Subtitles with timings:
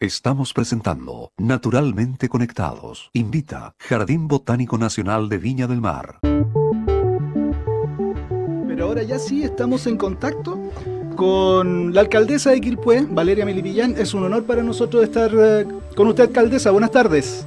[0.00, 3.10] Estamos presentando Naturalmente Conectados.
[3.14, 6.20] Invita Jardín Botánico Nacional de Viña del Mar.
[8.68, 10.56] Pero ahora ya sí estamos en contacto
[11.16, 13.96] con la alcaldesa de Quilpué, Valeria Melipillán.
[13.98, 15.66] Es un honor para nosotros estar eh,
[15.96, 16.70] con usted, alcaldesa.
[16.70, 17.44] Buenas tardes.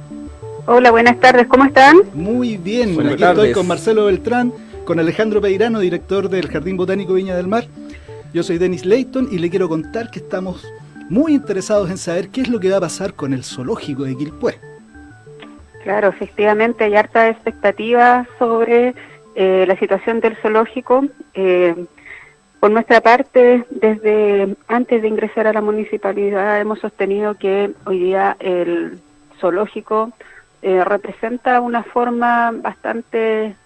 [0.66, 1.46] Hola, buenas tardes.
[1.46, 2.00] ¿Cómo están?
[2.12, 2.94] Muy bien.
[2.94, 3.44] Buenas Aquí tardes.
[3.46, 4.52] estoy con Marcelo Beltrán,
[4.84, 7.66] con Alejandro Peirano, director del Jardín Botánico Viña del Mar.
[8.34, 10.62] Yo soy Denis Leighton y le quiero contar que estamos
[11.08, 14.16] muy interesados en saber qué es lo que va a pasar con el zoológico de
[14.16, 14.58] Quilpué.
[15.82, 18.94] Claro, efectivamente hay harta expectativa sobre
[19.34, 21.04] eh, la situación del zoológico.
[21.34, 21.86] Eh,
[22.60, 28.36] por nuestra parte, desde antes de ingresar a la municipalidad hemos sostenido que hoy día
[28.38, 29.00] el
[29.40, 30.12] zoológico
[30.62, 33.56] eh, representa una forma bastante,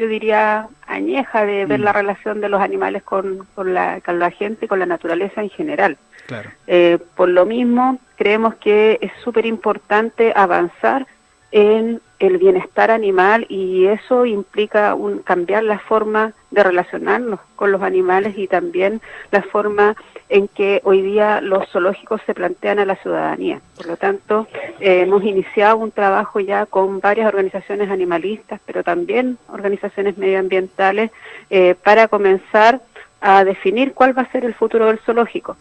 [0.00, 1.84] yo diría, añeja de ver Mm.
[1.84, 5.42] la relación de los animales con, con, la, con la gente y con la naturaleza
[5.42, 5.98] en general.
[6.26, 6.48] Claro.
[6.66, 11.06] Eh, por lo mismo, creemos que es súper importante avanzar
[11.52, 17.82] en el bienestar animal y eso implica un, cambiar la forma de relacionarnos con los
[17.82, 19.96] animales y también la forma
[20.28, 23.60] en que hoy día los zoológicos se plantean a la ciudadanía.
[23.76, 24.46] Por lo tanto,
[24.78, 31.10] eh, hemos iniciado un trabajo ya con varias organizaciones animalistas, pero también organizaciones medioambientales,
[31.48, 32.80] eh, para comenzar
[33.20, 35.56] a definir cuál va a ser el futuro del zoológico.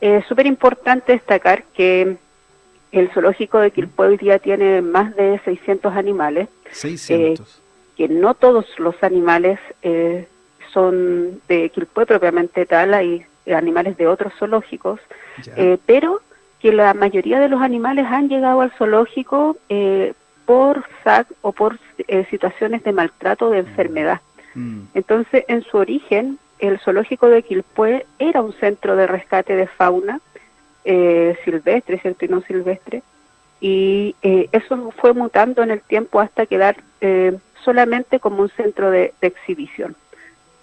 [0.00, 2.16] Es súper importante destacar que
[2.92, 7.60] el zoológico de Quilpué hoy día tiene más de 600 animales, 600.
[7.96, 10.26] que no todos los animales eh,
[10.72, 15.00] son de Quilpué propiamente tal, hay animales de otros zoológicos,
[15.56, 16.20] eh, pero
[16.60, 20.12] que la mayoría de los animales han llegado al zoológico eh,
[20.44, 24.20] por SAC o por eh, situaciones de maltrato o de enfermedad.
[24.54, 24.80] Mm.
[24.94, 30.20] Entonces, en su origen, el zoológico de Quilpué era un centro de rescate de fauna
[30.90, 32.24] eh, silvestre, ¿cierto?
[32.24, 33.02] Y no silvestre.
[33.60, 38.90] Y eh, eso fue mutando en el tiempo hasta quedar eh, solamente como un centro
[38.90, 39.96] de, exhibición.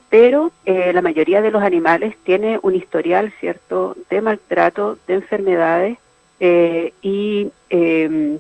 [0.10, 5.98] Pero eh, la mayoría de los animales tiene un historial, ¿cierto?, de maltrato, de enfermedades
[6.40, 8.40] y, eh,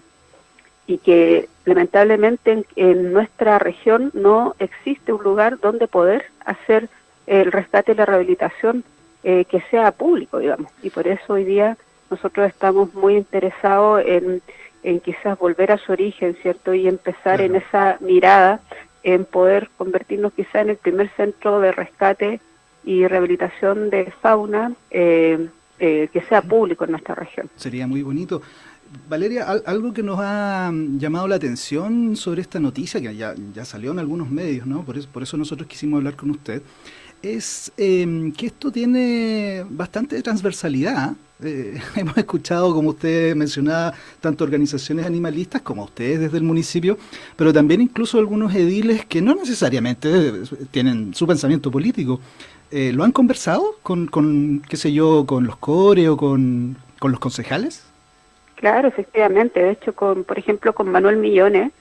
[0.88, 6.90] y que lamentablemente en, en nuestra región no existe un lugar donde poder hacer
[7.28, 8.84] el rescate y la rehabilitación
[9.25, 10.72] eh, que sea público, digamos.
[10.81, 11.78] Y por eso hoy día
[12.09, 14.41] nosotros estamos muy interesados en,
[14.84, 16.74] en quizás volver a su origen, ¿cierto?
[16.74, 18.62] Y empezar en esa mirada,
[19.03, 22.40] en poder convertirnos quizás en el primer centro de rescate
[22.84, 25.47] y rehabilitación de fauna eh,
[25.80, 27.50] eh, que sea público en nuestra región.
[27.56, 28.42] Sería muy bonito.
[29.09, 33.34] Valeria, al- algo que nos ha mm, llamado la atención sobre esta noticia, que ya,
[33.56, 34.84] ya salió en algunos medios, ¿no?
[34.84, 36.62] Por eso, por eso nosotros quisimos hablar con usted,
[37.22, 41.14] es eh, que esto tiene bastante transversalidad.
[41.44, 46.98] Eh, hemos escuchado, como usted mencionaba, tanto organizaciones animalistas como ustedes desde el municipio,
[47.36, 52.20] pero también incluso algunos ediles que no necesariamente tienen su pensamiento político.
[52.72, 57.12] Eh, ¿Lo han conversado con, con, qué sé yo, con los core o con, con
[57.12, 57.86] los concejales?
[58.56, 59.62] Claro, efectivamente.
[59.62, 61.72] De hecho, con, por ejemplo, con Manuel Millones,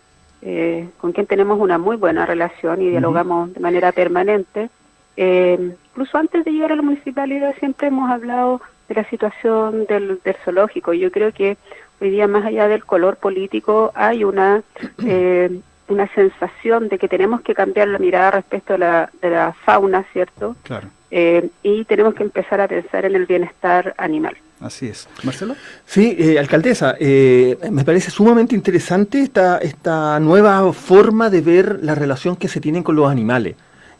[0.42, 4.68] eh, con quien tenemos una muy buena relación y dialogamos de manera permanente.
[5.16, 10.20] Eh, incluso antes de llegar a la municipalidad siempre hemos hablado de la situación del,
[10.24, 10.92] del zoológico.
[10.92, 11.56] Yo creo que
[12.00, 14.62] hoy día, más allá del color político, hay una
[15.06, 19.52] eh, una sensación de que tenemos que cambiar la mirada respecto a la, de la
[19.64, 20.56] fauna, ¿cierto?
[20.62, 24.36] Claro, Eh, y tenemos que empezar a pensar en el bienestar animal.
[24.60, 25.06] así es.
[25.22, 25.54] Marcelo.
[25.86, 31.94] Sí, eh, alcaldesa, eh, me parece sumamente interesante esta, esta nueva forma de ver la
[31.94, 33.54] relación que se tienen con los animales.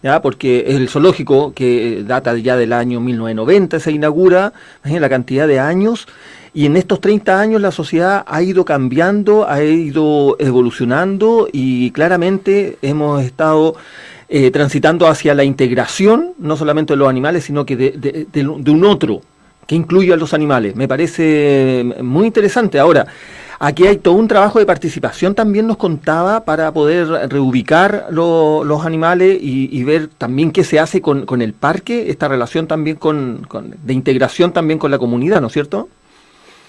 [0.05, 0.23] ¿Ya?
[0.23, 5.59] Porque el zoológico, que data ya del año 1990, se inaugura, imagínate la cantidad de
[5.59, 6.07] años,
[6.53, 12.77] y en estos 30 años la sociedad ha ido cambiando, ha ido evolucionando y claramente
[12.83, 13.75] hemos estado
[14.29, 18.85] eh, transitando hacia la integración, no solamente de los animales, sino que de, de- un
[18.85, 19.21] otro,
[19.67, 20.77] que incluye a los animales.
[20.77, 22.79] Me parece eh, muy interesante.
[22.79, 23.07] Ahora,
[23.67, 28.85] aquí hay todo un trabajo de participación, también nos contaba, para poder reubicar lo- los
[28.85, 32.97] animales y, y ver también qué se hace con, con el parque, esta relación también
[32.97, 35.89] con, con- de integración también con la comunidad, ¿no es cierto?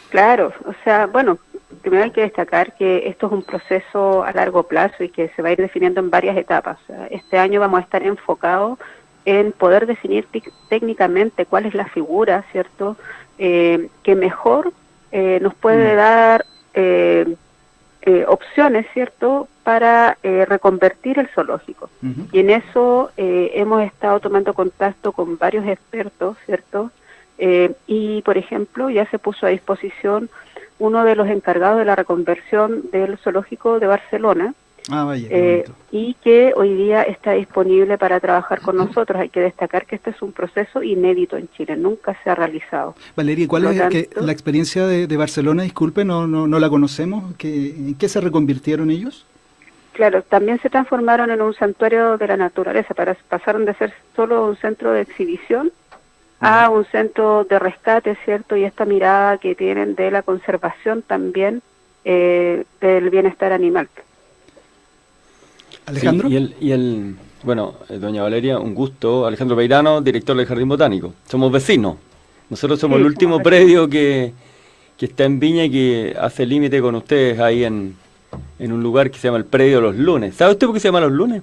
[0.10, 1.38] Claro, o sea, bueno,
[1.82, 5.42] primero hay que destacar que esto es un proceso a largo plazo y que se
[5.42, 6.78] va a ir definiendo en varias etapas.
[7.10, 8.80] Este año vamos a estar enfocados
[9.26, 10.28] en poder definir
[10.70, 12.96] técnicamente cuál es la figura, ¿cierto?,
[13.38, 14.72] eh, que mejor
[15.12, 15.98] eh, nos puede Mm.
[15.98, 16.46] dar
[16.76, 17.36] eh,
[18.04, 21.90] eh, opciones, ¿cierto?, para eh, reconvertir el zoológico.
[22.32, 26.92] Y en eso eh, hemos estado tomando contacto con varios expertos, ¿cierto?
[27.40, 30.30] Eh, y, por ejemplo, ya se puso a disposición
[30.78, 34.54] uno de los encargados de la reconversión del zoológico de Barcelona,
[34.92, 39.20] Ah, vaya, eh, y que hoy día está disponible para trabajar con nosotros.
[39.20, 42.94] Hay que destacar que este es un proceso inédito en Chile, nunca se ha realizado.
[43.16, 45.64] Valeria, ¿cuál por es que- la experiencia de, de Barcelona?
[45.64, 47.34] Disculpe, no, no, no la conocemos.
[47.38, 49.26] ¿Qué, ¿En qué se reconvirtieron ellos?
[49.94, 54.46] Claro, también se transformaron en un santuario de la naturaleza, para, pasaron de ser solo
[54.46, 55.72] un centro de exhibición
[56.42, 58.56] a un centro de rescate, ¿cierto?
[58.58, 61.62] Y esta mirada que tienen de la conservación también
[62.04, 63.88] eh, del bienestar animal.
[65.86, 66.28] Alejandro.
[66.28, 69.26] Sí, y el, y el, bueno, eh, doña Valeria, un gusto.
[69.26, 71.14] Alejandro Peirano, director del Jardín Botánico.
[71.30, 71.98] Somos vecinos.
[72.50, 74.34] Nosotros somos Sí, el último predio que,
[74.98, 77.96] que está en Viña y que hace límite con ustedes ahí en,
[78.60, 80.36] en un lugar que se llama el Predio Los Lunes.
[80.36, 81.42] ¿Sabe usted por qué se llama Los Lunes?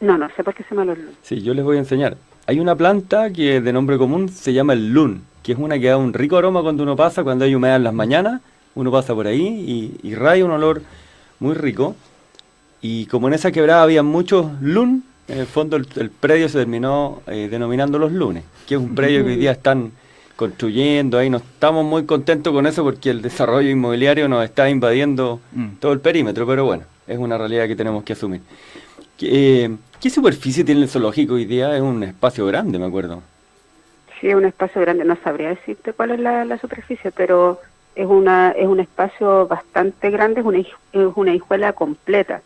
[0.00, 1.14] No, no sé por qué se llaman los lunes.
[1.22, 2.16] Sí, yo les voy a enseñar.
[2.46, 5.86] Hay una planta que de nombre común se llama el lun, que es una que
[5.86, 8.40] da un rico aroma cuando uno pasa, cuando hay humedad en las mañanas,
[8.74, 9.40] uno pasa por ahí
[10.02, 10.82] y, y raya un olor
[11.38, 11.94] muy rico.
[12.82, 16.58] Y como en esa quebrada había muchos lun, en el fondo el, el predio se
[16.58, 19.92] terminó eh, denominando los lunes, que es un predio que hoy día están
[20.36, 21.30] construyendo ahí.
[21.30, 25.76] No estamos muy contentos con eso porque el desarrollo inmobiliario nos está invadiendo Mm.
[25.80, 28.40] todo el perímetro, pero bueno, es una realidad que tenemos que asumir.
[29.16, 31.76] ¿Qué, eh, ¿qué superficie tiene el zoológico hoy día?
[31.76, 33.22] Es un espacio grande, me acuerdo.
[34.20, 37.60] Sí, es un espacio grande, no sabría decirte cuál es la, la superficie, pero
[37.94, 40.66] es una es un espacio bastante grande, es una, es
[41.14, 42.40] una hijuela completa.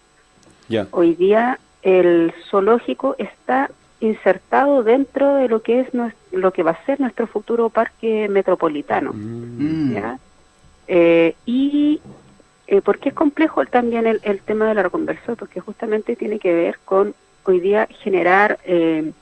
[0.91, 3.71] Hoy día el zoológico está
[4.01, 8.29] insertado dentro de lo que es nues- lo que va a ser nuestro futuro parque
[8.29, 9.13] metropolitano.
[9.15, 9.93] Mm.
[9.95, 10.19] ¿ya?
[10.89, 12.01] Eh, y
[12.67, 15.37] eh, ¿por qué es complejo también el, el tema de la reconversión?
[15.37, 17.15] Porque justamente tiene que ver con
[17.45, 19.13] hoy día generar eh,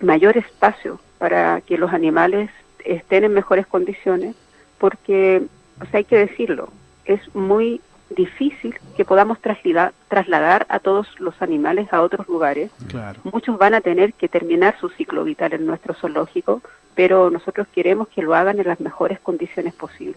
[0.00, 2.50] mayor espacio para que los animales
[2.84, 4.34] estén en mejores condiciones,
[4.78, 5.42] porque,
[5.80, 6.68] o sea, hay que decirlo,
[7.04, 12.70] es muy difícil que podamos trasladar, trasladar a todos los animales a otros lugares.
[12.88, 13.20] Claro.
[13.24, 16.62] Muchos van a tener que terminar su ciclo vital en nuestro zoológico,
[16.94, 20.16] pero nosotros queremos que lo hagan en las mejores condiciones posibles.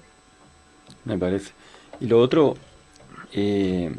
[1.06, 1.52] Me parece.
[2.00, 2.56] Y lo otro,
[3.34, 3.94] eh,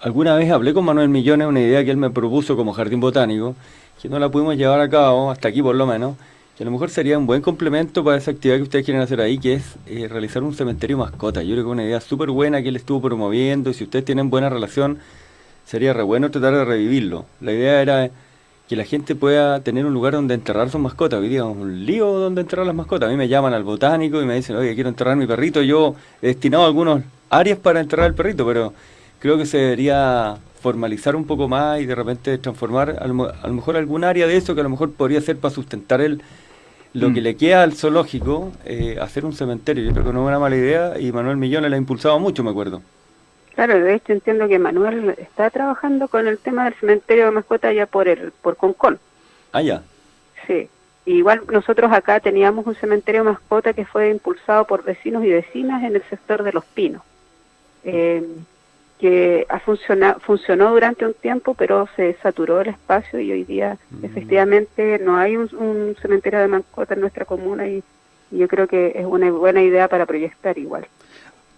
[0.00, 3.54] alguna vez hablé con Manuel Millones, una idea que él me propuso como jardín botánico,
[4.00, 6.16] que no la pudimos llevar a cabo, hasta aquí por lo menos,
[6.56, 9.20] que a lo mejor sería un buen complemento para esa actividad que ustedes quieren hacer
[9.20, 11.42] ahí, que es eh, realizar un cementerio mascota.
[11.42, 14.06] Yo creo que es una idea súper buena que él estuvo promoviendo y si ustedes
[14.06, 14.98] tienen buena relación,
[15.66, 17.26] sería re bueno tratar de revivirlo.
[17.42, 18.10] La idea era
[18.70, 21.20] que la gente pueda tener un lugar donde enterrar sus mascotas.
[21.20, 23.08] Hoy día es un lío donde enterrar las mascotas.
[23.08, 25.60] A mí me llaman al botánico y me dicen, oye, quiero enterrar mi perrito.
[25.60, 28.72] Yo he destinado algunos áreas para enterrar el perrito, pero
[29.18, 33.46] creo que se debería formalizar un poco más y de repente transformar a lo, a
[33.46, 36.22] lo mejor algún área de eso que a lo mejor podría ser para sustentar el,
[36.96, 37.14] lo Mm.
[37.14, 39.84] que le queda al zoológico, eh, hacer un cementerio.
[39.84, 42.42] Yo creo que no es una mala idea y Manuel Millones la ha impulsado mucho,
[42.42, 42.82] me acuerdo.
[43.54, 47.74] Claro, de hecho entiendo que Manuel está trabajando con el tema del cementerio de mascotas
[47.74, 48.98] ya por el por Concon.
[49.52, 49.82] Ah, ya.
[50.46, 50.68] Sí.
[51.06, 55.82] Igual nosotros acá teníamos un cementerio de mascota que fue impulsado por vecinos y vecinas
[55.84, 57.02] en el sector de Los Pinos,
[57.84, 58.24] eh,
[58.98, 63.76] que ha funciona- funcionó durante un tiempo, pero se saturó el espacio y hoy día
[63.90, 64.04] Mm.
[64.04, 67.82] efectivamente no hay un, un cementerio de mascota en nuestra comuna y,
[68.30, 70.86] y yo creo que es una buena idea para proyectar igual.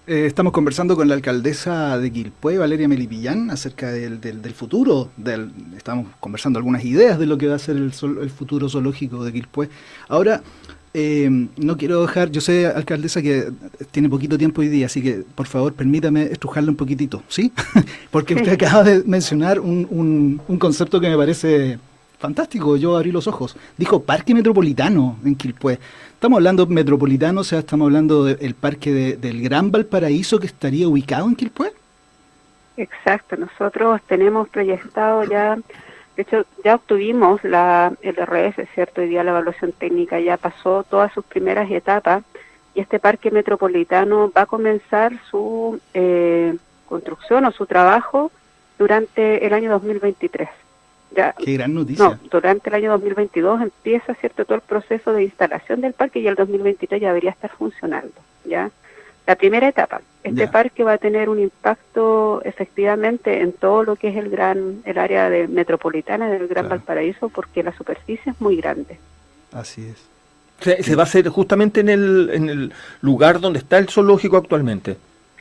[0.06, 5.11] Eh, estamos conversando con la alcaldesa de Quilpué, Valeria Melipillán, acerca del, del, del futuro.
[5.18, 8.71] Del, estamos conversando algunas ideas de lo que va a ser el, zool- el futuro
[8.71, 9.68] zoológico de Quilpué.
[10.09, 10.40] Ahora,
[10.95, 13.49] eh, no quiero dejar, yo sé, alcaldesa, que
[13.90, 17.52] tiene poquito tiempo hoy día, así que por favor permítame estrujarle un poquitito, ¿sí?
[18.11, 21.78] Porque usted acaba de mencionar un, un, un concepto que me parece
[22.18, 23.57] fantástico, yo abrí los ojos.
[23.76, 25.78] Dijo parque metropolitano en Quilpué.
[26.14, 30.88] Estamos hablando metropolitano, o sea, estamos hablando del parque de- del Gran Valparaíso que estaría
[30.88, 31.73] ubicado en Quilpué.
[32.76, 35.59] Exacto, nosotros tenemos proyectado ya,
[36.19, 39.03] de hecho ya obtuvimos la el RS, ¿cierto?
[39.03, 42.25] Hoy día la evaluación técnica ya pasó todas sus primeras etapas
[42.75, 46.57] y este parque metropolitano va a comenzar su eh,
[46.89, 48.33] construcción o su trabajo
[48.81, 50.49] durante el año 2023.
[51.13, 52.09] Ya, Qué gran noticia.
[52.09, 56.27] no, durante el año 2022 empieza, ¿cierto?, todo el proceso de instalación del parque y
[56.27, 58.73] el 2023 ya debería estar funcionando, ¿ya?
[59.28, 64.08] La primera etapa, este parque va a tener un impacto efectivamente en todo lo que
[64.08, 66.68] es el gran, el área de metropolitana del Gran Claro.
[66.70, 68.99] Valparaíso porque la superficie es muy grande.
[69.52, 69.99] Así es.
[70.61, 74.38] Se, se va a hacer justamente en el, en el lugar donde está el zoológico
[74.38, 74.97] actualmente.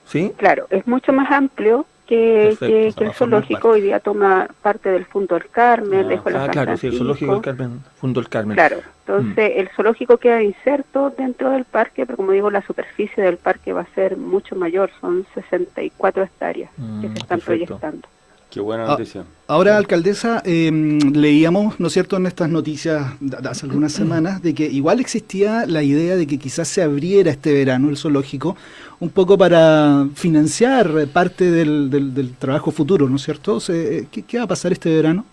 [0.06, 0.34] ¿Sí?
[0.36, 5.36] Claro, es mucho más amplio que, Perfecto, el zoológico hoy día toma parte del Fondo
[5.36, 7.42] del Carmen, Ah, de Escuela Ah, claro, sí, el zoológico del.
[7.42, 8.56] Carmen, Fundo del Carmen.
[8.56, 13.38] Claro, entonces el zoológico queda inserto dentro del parque, pero como digo, la superficie del
[13.38, 17.46] parque va a ser mucho mayor, son 64 hectáreas que Mm, se están perfecto.
[17.46, 18.08] proyectando.
[18.50, 19.26] Qué buena Ah, noticia.
[19.48, 20.72] Ahora, alcaldesa, eh,
[21.14, 25.66] leíamos, ¿no es cierto?, en estas noticias de hace algunas semanas, de que igual existía
[25.66, 28.56] la idea de que quizás se abriera este verano el zoológico
[29.00, 33.60] un poco para financiar parte del, del- del trabajo futuro, ¿no es cierto?
[33.60, 35.26] Se- eh, ¿qué, qué va a pasar este verano?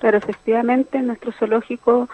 [0.00, 2.08] Pero efectivamente nuestro zoológico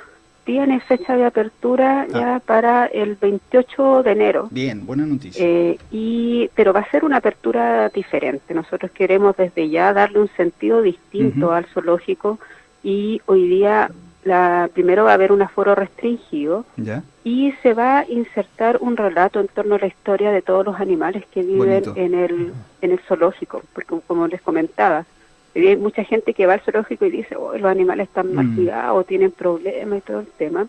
[0.49, 4.49] tiene fecha de apertura ya para el 28 de enero.
[4.51, 5.45] Bien, buena noticia.
[5.45, 8.55] Eh, y pero va a ser una apertura diferente.
[8.55, 12.39] Nosotros queremos desde ya darle un sentido distinto al zoológico
[12.83, 13.91] y hoy día
[14.25, 17.03] la primero va a haber un aforo restringido ¿Ya?
[17.25, 20.81] y se va a insertar un relato en torno a la historia de todos los
[20.81, 21.93] animales que viven Bonito.
[21.95, 25.05] en el en el zoológico, porque como les comentaba,
[25.67, 28.55] hay mucha gente que va al zoológico y dice, oh, los animales están Mm.
[28.55, 30.69] cuidados, tienen problemas y todo el tema,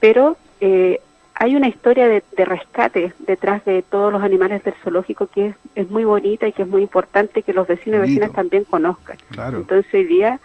[0.00, 1.00] pero eh,
[1.34, 5.54] hay una historia de, de rescate detrás de todos los animales del zoológico que es,
[5.74, 9.16] es muy bonita y que es muy importante que los vecinos y vecinas también conozcan.
[9.30, 9.58] Claro.
[9.58, 10.38] Entonces hoy día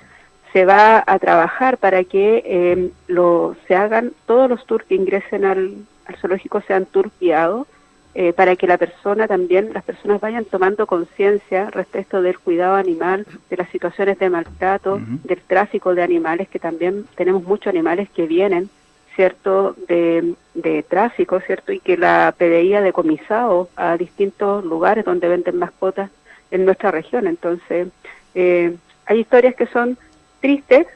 [0.53, 5.43] se va a trabajar para que eh, lo, se hagan todos los tours que ingresen
[5.43, 5.75] al,
[6.05, 7.67] al zoológico sean tours guiados
[8.17, 13.27] eh, para que la persona también, las personas vayan tomando conciencia respecto del cuidado animal,
[13.49, 18.25] de las situaciones de maltrato, del tráfico de animales, que también tenemos muchos animales que
[18.25, 18.69] vienen,
[19.15, 25.27] ¿cierto?, de, de tráfico, ¿cierto?, y que la PDI ha decomisado a distintos lugares donde
[25.27, 26.09] venden mascotas
[26.51, 27.27] en nuestra región.
[27.27, 27.89] Entonces,
[28.33, 28.75] eh,
[29.07, 29.97] hay historias que son
[30.39, 30.87] tristes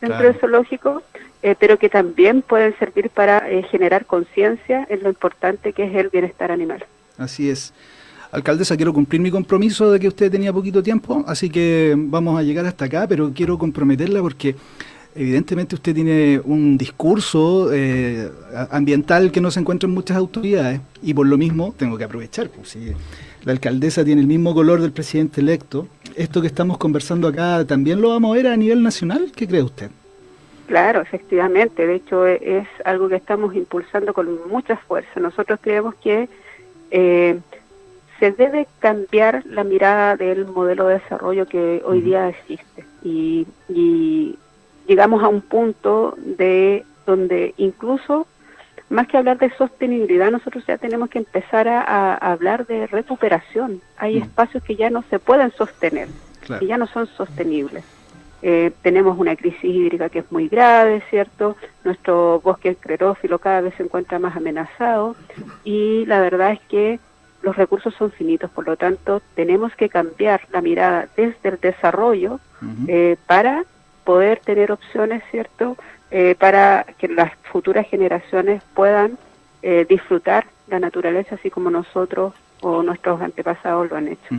[0.00, 0.32] dentro Claro.
[0.32, 1.02] del zoológico,
[1.42, 5.94] eh, pero que también pueden servir para eh, generar conciencia en lo importante que es
[5.94, 6.84] el bienestar animal.
[7.16, 7.72] Así es.
[8.30, 12.42] Alcaldesa, quiero cumplir mi compromiso de que usted tenía poquito tiempo, así que vamos a
[12.42, 14.54] llegar hasta acá, pero quiero comprometerla porque
[15.14, 18.30] evidentemente usted tiene un discurso eh,
[18.70, 22.50] ambiental que no se encuentra en muchas autoridades y por lo mismo tengo que aprovechar.
[22.50, 22.92] Pues, si
[23.44, 28.00] la alcaldesa tiene el mismo color del presidente electo, esto que estamos conversando acá también
[28.00, 29.90] lo vamos a ver a nivel nacional, ¿qué cree usted?
[30.66, 31.86] Claro, efectivamente.
[31.86, 35.18] De hecho, e- es algo que estamos impulsando con mucha fuerza.
[35.20, 36.28] Nosotros creemos que
[36.90, 37.38] eh,
[38.18, 42.84] se debe cambiar la mirada del modelo de desarrollo que hoy día existe.
[43.02, 44.36] Y, y
[44.86, 48.26] llegamos a un punto de donde incluso,
[48.90, 53.80] más que hablar de sostenibilidad, nosotros ya tenemos que empezar a, a hablar de recuperación.
[53.96, 54.22] Hay Mm.
[54.22, 56.08] espacios que ya no se pueden sostener
[56.40, 56.60] Claro.
[56.60, 57.84] que ya no son sostenibles.
[58.40, 61.56] Eh, tenemos una crisis hídrica que es muy grave, ¿cierto?
[61.84, 65.16] Nuestro bosque esclerófilo cada vez se encuentra más amenazado
[65.64, 67.00] y la verdad es que
[67.42, 72.38] los recursos son finitos, por lo tanto tenemos que cambiar la mirada desde el desarrollo
[72.86, 73.64] eh, para
[74.04, 75.76] poder tener opciones, ¿cierto?
[76.10, 79.18] Eh, para que las futuras generaciones puedan
[79.62, 84.34] eh, disfrutar la naturaleza así como nosotros o nuestros antepasados lo han hecho.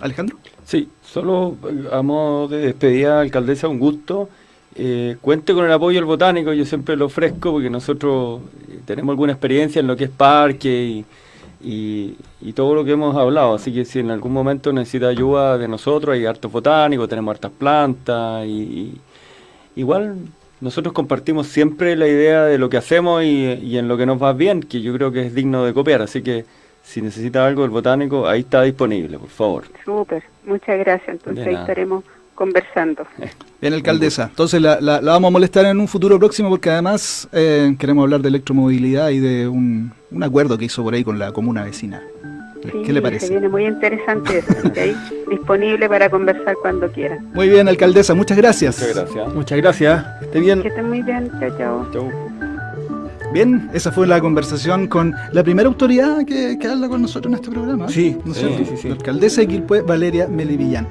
[0.00, 0.38] Alejandro.
[0.64, 4.30] Sí, solo eh, a modo de despedida, alcaldesa, un gusto.
[4.74, 9.12] Eh, cuente con el apoyo del botánico, yo siempre lo ofrezco porque nosotros eh, tenemos
[9.12, 11.04] alguna experiencia en lo que es parque y,
[11.62, 13.54] y- y todo lo que hemos hablado.
[13.54, 17.50] Así que si en algún momento necesita ayuda de nosotros, hay hartos botánicos, tenemos hartas
[17.52, 19.00] plantas y, y
[19.76, 20.16] igual
[20.60, 24.22] nosotros compartimos siempre la idea de lo que hacemos y, y en lo que nos
[24.22, 26.02] va bien, que yo creo que es digno de copiar.
[26.02, 26.44] Así que
[26.82, 29.64] si necesita algo del botánico, ahí está disponible, por favor.
[29.84, 31.08] Súper, muchas gracias.
[31.08, 33.06] Entonces ahí estaremos conversando.
[33.60, 34.24] Bien, alcaldesa.
[34.30, 38.02] Entonces la, la- la vamos a molestar en un futuro próximo porque además eh, queremos
[38.04, 41.64] hablar de electromovilidad y de un, un acuerdo que hizo por ahí con la comuna
[41.64, 42.02] vecina.
[42.62, 43.28] ¿Qué Sí, le Se parece?
[43.30, 44.52] viene muy interesante eso,
[45.30, 47.26] disponible para conversar cuando quieran.
[47.32, 48.78] Muy bien, alcaldesa, muchas gracias.
[48.80, 49.34] Muchas gracias.
[49.34, 50.06] Muchas gracias.
[50.22, 50.62] Esté bien.
[50.62, 51.30] Que estén muy bien.
[51.40, 51.86] Chao, chao.
[51.92, 52.10] Chau.
[53.32, 57.36] Bien, esa fue la conversación con la primera autoridad que, que habla con nosotros en
[57.36, 57.88] este programa.
[57.88, 58.64] Sí, ¿no sí, cierto?
[58.70, 58.88] sí, sí.
[58.88, 60.86] La alcaldesa de Quilpué, Valeria Melivillán.